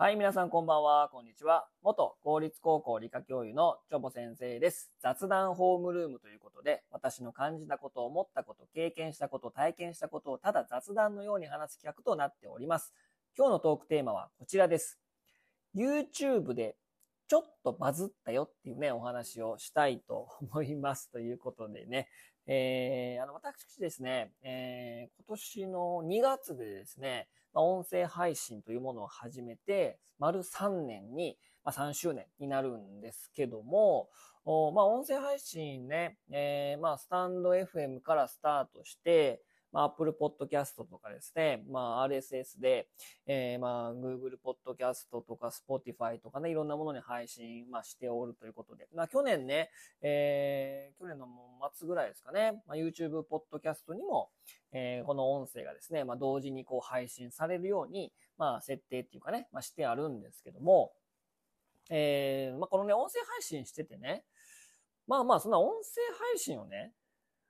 [0.00, 1.68] はい、皆さんこんばんは、こんにちは。
[1.82, 4.90] 元公立高校理科教諭のチョボ先生です。
[4.98, 12.94] 雑談ホームルームということで、私の感じたこと、思ったこと、経験したこと、体験したことをただ雑談のように話す企画となっております。
[13.36, 14.98] 今日のトークテーマはこちらです。
[15.76, 16.76] YouTube で
[17.30, 21.12] ちょっとバズったよっていうね、お話をしたいと思います。
[21.12, 22.08] ということでね、
[22.48, 34.08] えー、あの、私ですね、えー、今年の2月でですね、まあ、音声配信というものを始めて、丸3年に、まあ、3周年になるんですけども、
[34.44, 39.40] おまあ、音声配信ね、えー、まあ、スタンド FM からスタートして、
[39.72, 42.88] まあ、Apple Podcast とかですね、まあ、RSS で、
[43.26, 49.70] えー、まあ、Google Podcast とか Spotify とかね、いろんなものに配信、まあ、しておるということで、まあ、去年ね、
[50.02, 51.28] えー、去年の
[51.74, 54.30] 末ぐらいですかね、まあ、YouTube Podcast にも、
[54.72, 60.92] えー、この音声がですね、まあ、同時にこう配信されるように、まあ、設定っていうかね、まあ、してあるんですけども、
[61.90, 64.24] えー、まあ、このね、音声配信しててね、
[65.06, 66.92] まあまあ、そんな音声配信をね、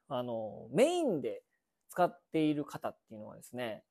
[0.08, 1.42] あの、メインで
[1.90, 3.82] 使っている方っていうのはですね、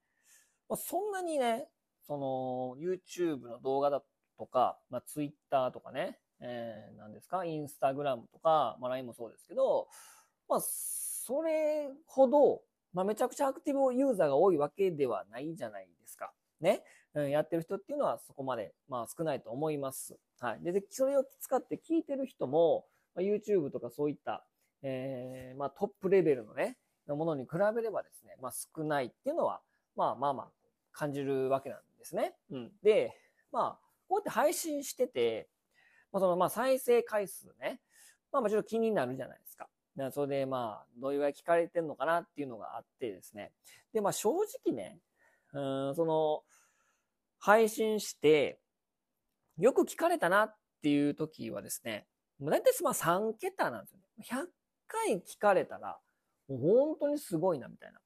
[0.70, 1.68] まあ、そんなにね、
[2.08, 4.02] その、YouTube の動画だ
[4.38, 9.88] とか、まあ、Twitter とかね、えー、何ですか、Instagram とか、まあ、LINE もそうですけど、
[10.48, 12.62] まあ、それほど、
[12.94, 16.32] まあ、めちゃくちゃアクティブユーザーが多いわけではないじゃないですか。
[16.62, 16.84] ね。
[17.14, 20.18] うん、やってる人っていうのはそこまで、まあ、少ないと思います。
[20.40, 20.64] はい。
[20.64, 24.46] でそれを使って聞いてる人も、まあ、YouTube とかそういった、
[24.82, 26.78] えー、まあ、トップレベルのね、
[27.10, 29.62] のものに比べればですね、まあ、少ないっていうのは、
[29.96, 30.48] まあまあまあ、
[30.94, 32.36] 感じるわけなんですね。
[32.52, 32.72] うん。
[32.82, 33.14] で、
[33.52, 35.50] まあ、こうやって配信してて、
[36.12, 37.82] まあ、その、まあ、再生回数ね、
[38.32, 39.68] まあ、もちろん気になるじゃないですか。
[40.12, 43.52] それでまあ、どういうぐらい聞かれてんのかなっていうのがあってですね。
[43.92, 44.32] で、まあ正
[44.66, 44.98] 直ね、
[45.52, 46.44] うん、その、
[47.38, 48.60] 配信して、
[49.58, 52.08] よく聞かれたなっていう時はですね、
[52.40, 54.26] だいたいまあ3桁なんですよね。
[54.26, 54.48] 100
[54.88, 56.00] 回聞かれたら、
[56.50, 58.00] もう本当にすごいなみたいな。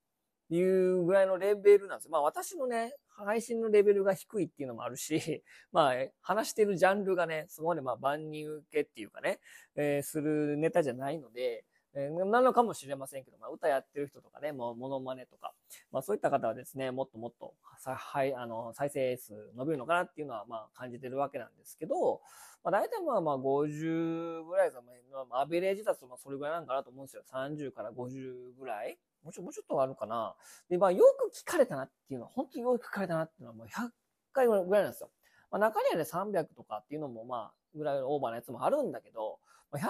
[0.49, 2.11] いうぐらいのレベルなんですよ。
[2.11, 9.39] まあ私のね、配信のレベルが低いっていうのもあるし、 まあ話してるジャンルがね、そこまでまあ万人受けっていうかね、
[9.75, 11.65] えー、するネタじゃないので、
[11.95, 15.53] えー、なのかもしれませんけど、まあ、歌やってる人とかね、もう、モノマネとか、
[15.91, 17.53] まあ、そういった方はですね、もっともっと、
[17.85, 22.21] はい、あの、再生数伸びるのかなっていうのは、まあ、感じてるわけなんですけど、
[22.63, 25.12] まあ、大体まあまあ、50ぐらいですまあ、
[25.43, 27.23] アベレージだと、まあ、それぐらいなんかなと思うんですよ。
[27.33, 28.97] 30から50ぐらい？
[29.23, 30.35] もうちょ、もうちょっとあるかな。
[30.69, 33.89] で、まあ、よく聞かれたなっていうのは、本当によく聞かれたなっていうのは、もう100
[34.33, 35.09] 回ぐらいなんですよ。
[35.51, 39.39] まあ、中にはね、300とかっていうのも、まあ、ぐらいオーバーなやつもあるんだけど、
[39.71, 39.89] 100回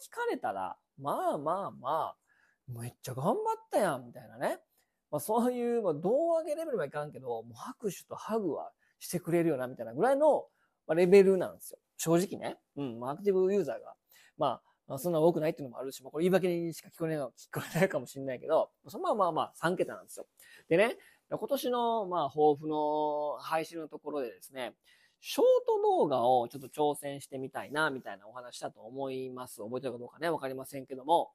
[0.00, 2.16] 聞かれたら、まあまあまあ、
[2.68, 3.36] めっちゃ頑張っ
[3.70, 4.58] たやん、みたいなね。
[5.10, 8.70] まあそういう、まあ胴上げレベルはいかんけど、もう拍手とハグは
[9.00, 10.44] してくれるよな、みたいなぐらいの
[10.86, 11.78] まあレベルなんですよ。
[11.96, 12.58] 正直ね。
[12.76, 13.94] うん、アクティブユーザーが、
[14.38, 20.26] まあ、まあそんな多くないっていうのもあるし、まあこれ言い訳にしか聞こえない、聞こえないかもしれないけど、そまあまあまあ3桁なんですよ。
[20.68, 20.98] でね、
[21.30, 24.74] 今年の、まあ、抱負の配信のところでですね、
[25.20, 29.62] ショート動画をちょっと挑戦してみたいな、みたいなお話だと思います。
[29.62, 31.30] 覚えてるかどうかね、わかりませんけども。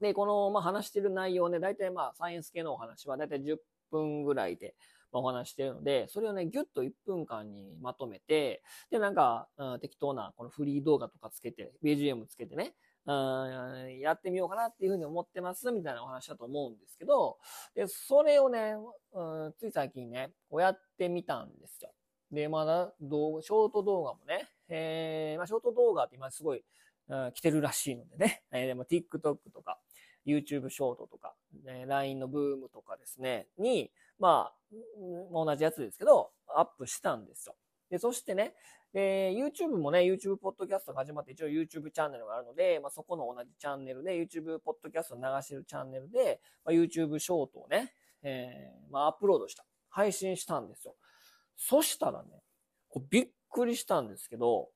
[0.00, 3.56] で、この、まあ、話してる内容ね、大体まあ、サイエンス系のお話は大体10
[3.90, 4.74] 分ぐらいで、
[5.12, 12.74] まあ、お話してるので、それをね、ぎゅっと1分間にまとめて、で、なんか、うん、適当なこのフリー動画とかつけて、BGM つけてね、
[13.06, 17.38] うん、やってみようかなっていうふうに思ってます、みたいなお話だと思うんですけど、
[17.74, 18.74] で、それをね、
[19.12, 21.92] うん、つい最近ね、こうやってみたんですよ。
[22.32, 26.64] で、まだ動画、ショート動画もね、えー、まあ、ショート動画って今すごい、
[27.08, 29.78] うん、来てるらしいのでね、えー、でも TikTok とか、
[30.26, 31.34] YouTube ショートとか、
[31.66, 34.54] えー、LINE のブームとかですね、に、まあ、
[35.32, 37.54] 同じやつですけど、アップしたんですよ。
[37.90, 38.54] で、そしてね、
[38.94, 47.92] えー、YouTube もね、YouTube ポッドキャストが始まって一応 YouTube チャンネルがあるので、まあ、そこの同じチャンネルで YouTube ポッドキャストを流してるチャンネルで、まあ、YouTube ショートをね、
[48.22, 49.64] えー、まあ、アップロードした。
[49.90, 50.94] 配信したんですよ。
[51.56, 52.42] そしたらね、
[52.88, 54.68] こうびっくりしたんですけど、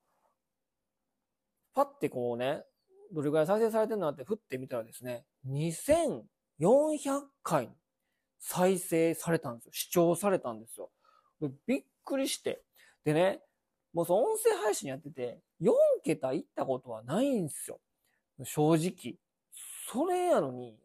[1.74, 2.62] パッてこうね、
[3.12, 6.20] どれぐらい再生されてるのって振ってみたらですね、2400
[7.42, 7.70] 回
[8.38, 9.72] 再生されたんですよ。
[9.72, 10.90] 視聴されたんですよ。
[11.66, 12.62] びっくりして。
[13.04, 13.40] でね、
[13.92, 15.72] もうその音声配信やってて、4
[16.04, 17.80] 桁いったことはないんですよ。
[18.44, 19.16] 正直。
[19.92, 20.78] それやのに、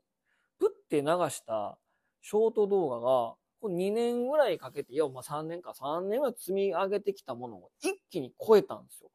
[0.60, 1.78] プって流した
[2.22, 9.10] ショート動画が、2年ぐらいかけて、いや、まあ3年か、3年は積み上げてきたものを一気に超えたんですよ。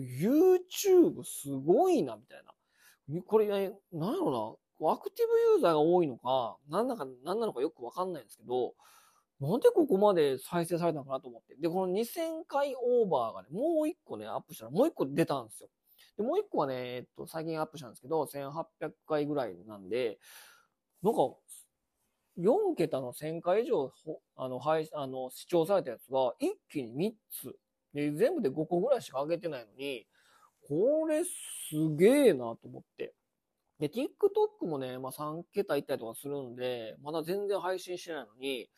[0.00, 3.22] YouTube すごいな、みたいな。
[3.26, 8.74] これ、ね、なんやろな、アクティブユーザーが多いのか、なんだか、なんなのかよくわかんないんですけど、
[9.40, 11.56] なんでここまで再生されたのかなと思って。
[11.56, 15.68] で、この2000回オーバーがね、もう一個ね、アップしたらもう一個出たんですよ。
[16.16, 20.18] で、もう一個はね、えっと、最近アップしたんですけど、1800回ぐらいなんで、
[21.02, 21.20] なんか、
[22.38, 23.92] 4桁の1000回以上、
[24.36, 27.56] あの、配、あの、視聴されたやつが、一気に3つ。
[27.96, 30.06] で、全部で5個ぐらいしか上げてないのに、
[30.68, 31.30] これす
[31.96, 33.14] げえなと思って。
[33.78, 38.68] で、TikTok もね、まあ3桁いったりとかするんで、まだ全然配信してないのに、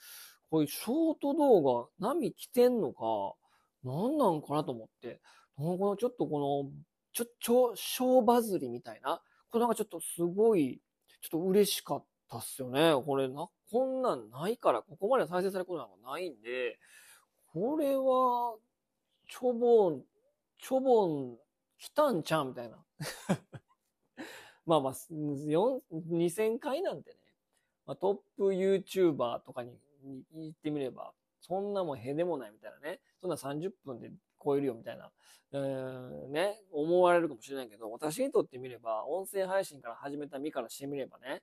[0.51, 3.35] こういうショート動画、波来てんのか、
[3.85, 5.21] 何なんかなと思って、
[5.57, 6.71] このちょっとこの、
[7.13, 9.21] ちょ、ちょ、小バズりみたいな、
[9.51, 10.81] これなんかちょっとすごい、
[11.23, 12.95] ちょっと嬉しかったっすよね。
[13.05, 16.79] これな、こんなんないから、ここまで再生されることなんかないんで、
[17.53, 18.57] これは、
[19.29, 20.03] ちょぼん、
[20.59, 21.37] ちょぼん、
[21.79, 22.77] 来たんちゃうみたいな。
[24.67, 27.17] まあまあ、2000回なんてね、
[27.87, 29.79] まあ、トップ YouTuber とかに
[30.35, 34.11] 言ってみれば、そんなもんへでもないみたいなね、そんな30分で
[34.43, 35.11] 超えるよみたいな、
[35.53, 41.43] え、ね、思われるかもしれないけど、私にとってみれば、音声配信から始めた身からしてみればね、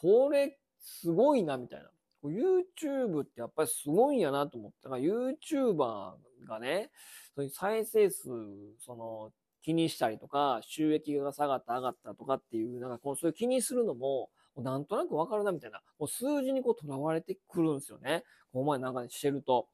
[0.00, 1.90] これすごいなみたいな。
[2.28, 4.98] YouTube ってやっぱりすごいんやなと思ったら。
[4.98, 6.14] YouTuber
[6.46, 6.90] がね、
[7.34, 8.28] そういう再生数、
[8.78, 9.32] その、
[9.62, 18.24] 気にしたりとか、収益が下がった上がったとかっていう、なんかこう、そういう気にするのも、なんとなくわかるなみたいな、もう数字にこう囚われてくるんですよね。
[18.52, 19.68] この前なんかしてると。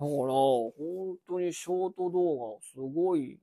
[0.00, 0.72] だから、本
[1.28, 3.38] 当にショート動画、すごい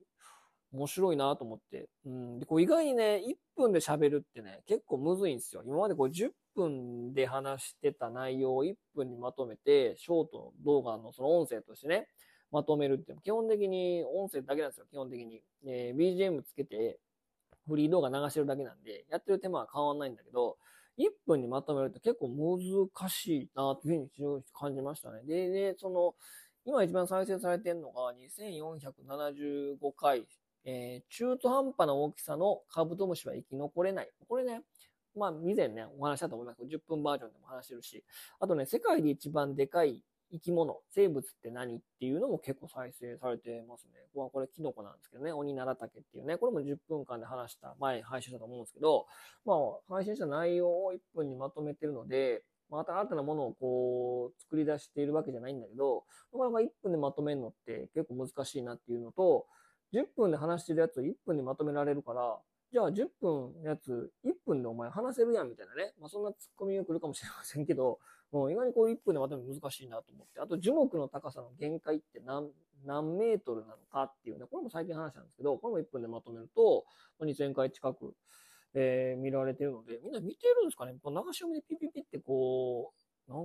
[0.73, 1.87] 面白いなと思って。
[2.05, 2.39] うん。
[2.39, 5.63] で、こう意外にね、1分で喋るってね、結構むずいんですよ。
[5.65, 12.07] 今までこう10 1分で話してた内容を1分にまとめて、ショート動画のその音声としてね、
[12.51, 15.41] まとめるって基本的に音声だけなんですよ、基本的に。
[15.65, 16.99] えー、BGM つけて、
[17.67, 20.57] フリー動画流してるだけなんで、やってる手間は変わんないんだけど、
[20.97, 25.23] 1分にまとめると結構難しいなというふうに感じましたね。
[25.23, 26.15] で、ね、その、
[26.65, 30.27] 今一番再生されてるのが2475回、
[30.63, 34.09] えー、中途半端な大きさのカブトムシは生き残れない。
[34.27, 34.61] これね、
[35.15, 36.57] まあ、以前ね、お話したと思います。
[36.57, 38.03] けど、10分バージョンでも話してるし、
[38.39, 43.91] あとね、世界で一番でかい生き物、生物って何っていうのも結構再生されてますね。
[44.13, 49.05] ここれキノコなんですけどね、鬼奈良竹っていうね、これも10分間で話した、前配信したと思うんですけど、
[49.45, 49.57] まあ、
[49.93, 59.45] 配信した内容を1分にまとめてるので、また新たなものをこう、作り出しているわけじゃないんだけど、なかなか1分でまとめるのって結構難しいなっていうのと、
[59.93, 62.39] 10分で話してるやつを1分にまとめられるから、
[62.71, 65.93] じゃあ10分のやつ、1分でお前話せるやんみたいなね。
[65.99, 67.99] まあそんなツッコミが来るかもしれませんけど、
[68.31, 70.39] もう意外にこう1分でまとめる難しいなと思って。
[70.39, 72.49] あと樹木の高さの限界って何、
[72.85, 76.85] 何メートルなのかっていうね、これも最近話したんですけど、これも1分でまとめると、
[77.19, 78.13] 2000回近く、
[78.73, 80.99] えー、見られてるので、みんな見てるんですかね流
[81.33, 83.00] し読みでピピピってこう、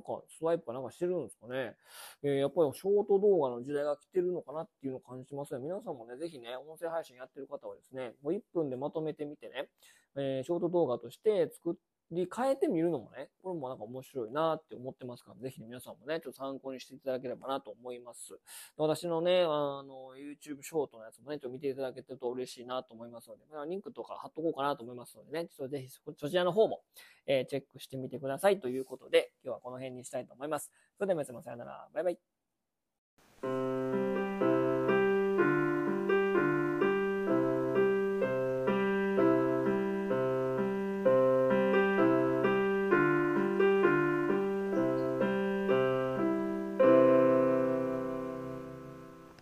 [0.06, 1.74] かスワイプかなんかしてるんですかね。
[2.22, 5.60] えー、やっぱりショート動画の時代が来てるのかなっていうのを感じますね。
[5.60, 9.68] 皆さんもね、ぜひね、音声配信やってる方はですね、もう1分でまとめてみてね、
[10.16, 11.80] えー、ショート動画として作って
[12.12, 18.38] り変えてみるのもね、これもなんか面白いなって思ってますから、ぜひ、ね、皆さんもね、ちょっと参考にしていただければなと思います。
[18.76, 19.46] 私のね、あ
[19.82, 26.82] の、YouTube ショートのやつもね、ちょっと見ていただけてると嬉しいなと思いますので、まあ、リンクとか貼っとこうかなと思いますのでね、ちょっとぜひそちらの方も、
[27.26, 30.70] えー、チェックしてみてくださいということで、今日はこの辺にしたいと思います。
[30.96, 31.88] それでは皆様さよなら。
[31.92, 32.35] バイバイ。